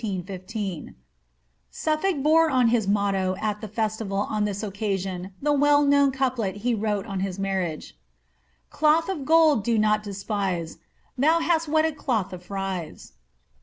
[0.01, 0.95] Snfiblk
[2.23, 6.73] bore as his motto at the festival on thip occasion the well known couplet he
[6.73, 7.93] wrote on his marriage:—
[8.67, 10.77] ■ Cloth of gold do not despite, Though
[11.37, 13.13] thou hast wedded cloth of frise."